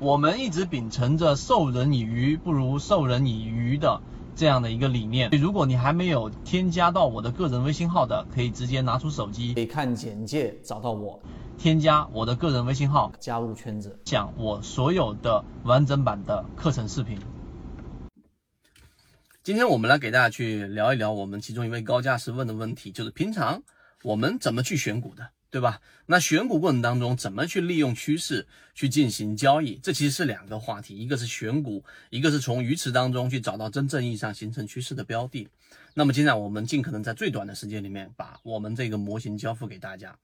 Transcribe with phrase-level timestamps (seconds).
[0.00, 4.00] 我们一直秉承着授人以鱼不如授人以渔的
[4.34, 5.28] 这样的一个理念。
[5.32, 11.20] 如果你还没有添加到我的个人微信号的，可以直接拿出手机，可以看简介找到我，
[11.58, 17.18] 添加我的个人微信号，加入圈子，讲我所有的完整版的课程视频。
[19.42, 23.62] 今天我们来给大家去聊一聊我们其中一位高价值问的问题，就是平常
[24.02, 25.28] 我们怎么去选股的。
[25.50, 25.80] 对吧？
[26.06, 29.74] 那选股过程当中，怎么去利用趋势去进行交易？
[29.82, 35.48] 这其实是两个话题，一个是选股，一个是从鱼池当中去找到真正意义上形成趋势的标的。
[35.94, 40.16] 那么，今天我们尽可能在最短的时间里面，把我们这个模型交付给大家。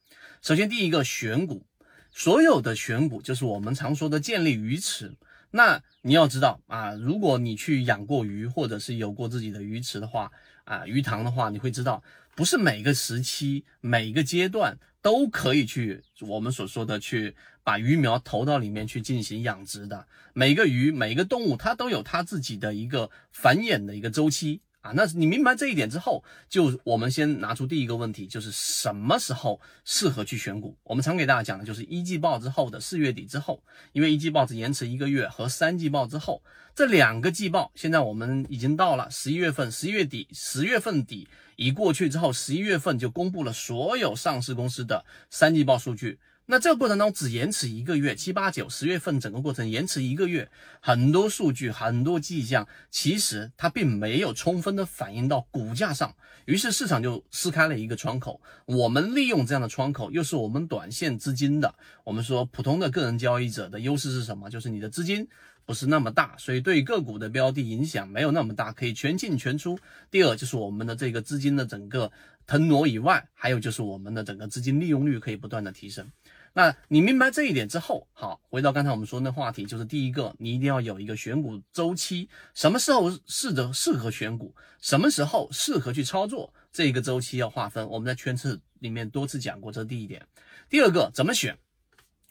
[0.42, 1.66] 首先，第一个选股，
[2.12, 5.12] 所有的选股就是我们常说的建立鱼池。
[5.50, 10.30] 那你要知道啊，如果你去养过鱼，或者是有过自己的鱼池的话，
[10.64, 12.02] 啊，鱼塘的话，你会知道，
[12.34, 14.78] 不是每个时期、每个阶段。
[15.06, 20.05] 都可以去我们所说的去把鱼苗投到里面去进行养殖的。
[20.34, 24.92] 每个鱼、每个动物，它都有它自己的一个繁衍的一个周期啊。
[24.95, 30.77] 那你明白这一点之后，就我们先拿出第一个问题，就是什么时候适合去选股？
[30.84, 36.42] 我们常给大家讲的就是一季报之后的四月底之后，因为一季报是延迟一个月，和三季报之后
[36.75, 41.29] 这两个季报，现在我们已经到了十一月份，十一月底，十月份底。
[41.57, 46.19] 一过去之后，十一月份就公布了所有上市公司的三季报数据。
[46.48, 50.48] 那这个过程当中只延迟一个月，七八九十月份整个过程延迟一个月，
[50.80, 56.14] 很多数据、很多迹象，其实它并没有充分的反映到股价上。
[56.44, 58.41] 于是市场就撕开了一个窗口。
[58.64, 61.74] 我们利用这样的窗口，又是我们短线资金的。
[62.05, 64.48] 我们说普通的个人交易者的优势是什么？
[64.48, 65.27] 就是你的资金。
[65.67, 69.78] 不是那么大，所以对个股的标的影响没有那么大，可以全进全出。
[70.11, 72.11] 第二就是我们的这个资金的整个
[72.47, 76.11] 腾挪以外，还有就是我们的整个资金利用率可以不断的提升。
[76.53, 87.86] 那你明白这一点之后，好，回到刚才我们说那话题，就是第一个，你一定要有一个选股周期，什么时候适的适合选股，什么时候适合去操作，这个周期要划分。
[87.89, 90.24] 我们在圈次里面多次讲过，这是第一点。
[90.70, 91.58] 第二个怎么选，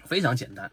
[0.06, 0.72] 非常简单。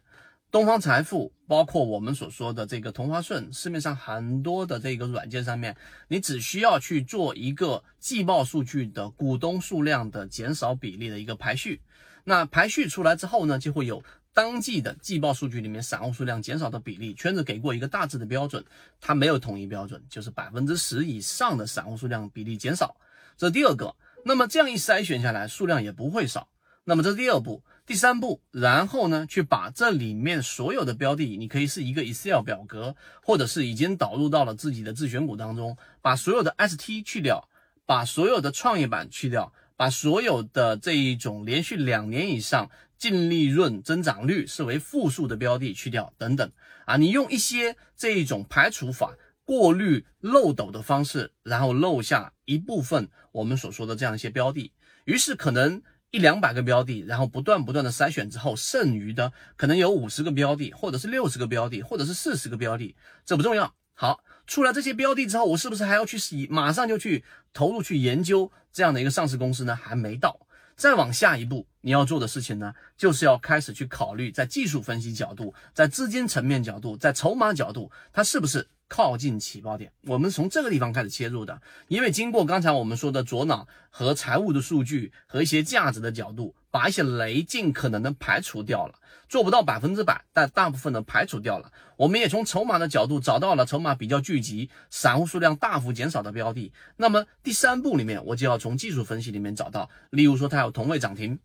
[0.52, 5.74] 东方财富，包括我们所说的这个同花顺，市面上很多的这个软件上面，
[6.08, 11.80] 你只需要去做一个季报数据的股东数量的减少比例的一个排序。
[12.24, 14.04] 那排序出来之后呢，就会有
[14.34, 17.14] 当季的季报数据里面散户数量减少的比例。
[17.14, 18.62] 圈子给过一个大致的标准，
[19.00, 22.94] 它没有统一标准，就是百分之十以上的散户数量比例减少。
[23.38, 23.96] 这是第二个。
[24.26, 26.46] 那么这样一筛选下来，数量也不会少。
[26.84, 27.62] 那么这是第二步。
[27.84, 32.94] 第三步，然后呢，去把这里面所有的标的，你可以是一个 Excel 表格，
[33.24, 37.48] 或者是已经导入到了自己的自选股当中，把所有的 ST 去掉，
[37.84, 46.52] 把所有的创业板去掉，把所有的这一种连续两年以上净利润增长率视为负数的标的去掉，等等
[46.86, 54.72] 啊，你用一些这一种排除法、过滤漏斗的方式，然后漏下一部分我们所说的这样一些标的，
[55.04, 55.82] 于是可能。
[56.12, 63.74] 一两百个标的，然后不断不断的筛选之后，剩余的可能有五十个标的，或者是六十个标的，或者是四十个标的，这不重要。
[63.94, 67.24] 好，出来这些标的之后，我是不是还要去洗，马上就去
[67.54, 69.74] 投入去研究这样的一个上市公司呢？
[69.74, 70.46] 还没到。
[70.76, 78.66] 再往下一步，你要做的事情呢，就是要开始去考虑，在技术分析角度，在资金层面角度，在筹码角度，它是不是？
[78.88, 81.62] 靠近起爆点，我们从这个地方开始切入的。
[81.88, 88.96] 因为经过刚才我们说的左脑和财务的数据和一些价值的角度，把一些雷尽可能的排除掉了，
[89.30, 91.72] 做不到百分之百，但大部分的排除掉了。
[91.96, 96.70] 我们也从筹码的角度找到了筹码比较聚集、散户数量大幅减少的标的。
[96.98, 101.38] 那么第三步里面，我就要从技术分析里面找到，例如说它有同位涨停，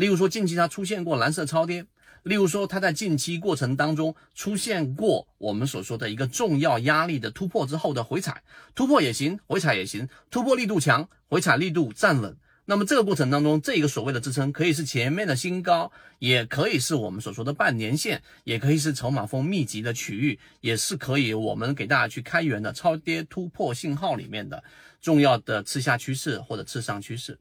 [0.00, 1.86] 例如说近期它出现过蓝色超跌。
[2.22, 8.42] 例如说，它在近期过程当中出现过我们所说的一个重要压力的突破之后的回踩，
[8.74, 12.36] 突破也行，回踩也行，突破力度强，回踩力度站稳。
[12.66, 24.62] 那么这个过程当中，这个所谓的支撑可以是前面的新高，也可以是我们所说的半年线，也可以是筹码峰密集的区域，也是可以我们给大家去开源的超跌突破信号里面的
[25.00, 27.38] 重要的次下趋势或者次上趋势。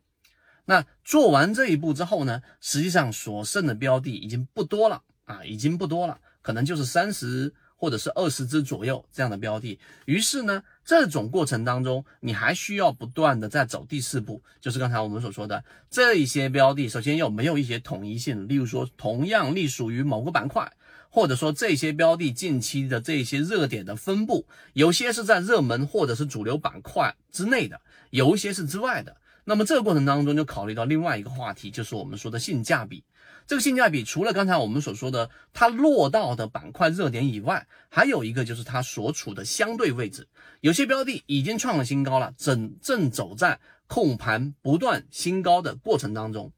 [0.70, 9.80] 那做完这一步之后呢，实际上所剩的标的已经不多了啊，已经不多了，可能就是三十或者是二十只左右这样的标的。
[10.06, 20.72] 于是呢，这种过程当中，你还需要不断的在走第四步，就是刚才我们所说的这一些标的，首先有没有一些统一性，例如说同样隶属于某个板块，
[21.10, 27.82] 或者说这些标的近期的这些热点的分布，有些是在热门或者是主流板块之内的，
[28.12, 29.18] 有一些是之外的。
[29.50, 33.04] 那么这个过程当中就考虑到另外一个话题，就是我们说的性价比。
[33.48, 40.28] 这个性价比除了刚才我们所说的它落到的板块热点以外，还有一个就是它所处的相对位置。
[40.62, 46.52] 有些标的已经创了新高了，正正走在控盘不断新高的过程当中。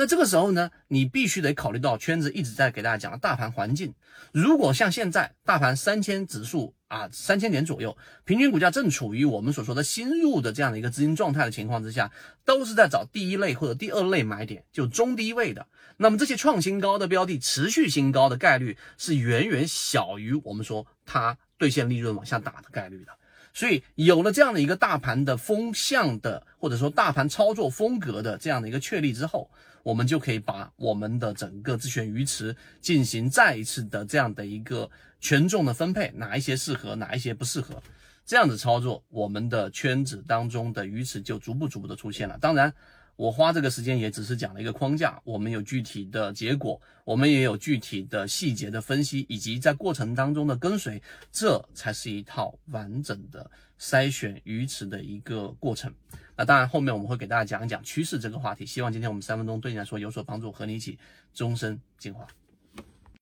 [0.00, 3.92] 那这个时候呢，你必须得考虑到圈子一直在给大家讲的大盘环境。
[4.30, 12.12] 如果像现在大盘三千指数啊三千点左右，平均股价正处于我们所说的新入的这样的一个资金状态的情况之下，
[12.44, 15.66] 都是在找第一类或者第二类买点，就中低位的。
[15.96, 23.17] 那么这些创新高的标的持续新高的概率是远远小于我们说它兑现利润往下打的概率的。
[23.52, 29.50] 所以有了这样的一个大盘的风向的，或者说大盘操作风格的这样的一个确立之后，
[29.82, 34.88] 我们就可以把我们的整个自选鱼池进行再一次的这样的一个
[35.20, 37.82] 权重的分配，哪一些适合，哪一些不适合，
[38.24, 42.38] 这样子操作，我们的圈子当中的鱼池就逐步逐步的出现了。
[42.40, 42.72] 当然，
[43.18, 55.92] 我花这个时间也只是讲了一个框架，我们有具体的结果，我们也有具体的细节的分析，以及在过程当中的跟随，这才是一套完整的筛选鱼池的一个过程。
[56.36, 58.64] 那当然，后面我们会给大家讲一讲趋势这个话题。
[58.64, 60.96] 希望今天我们三分钟对你来说有所帮助，和你一起
[61.34, 62.24] 终身进化。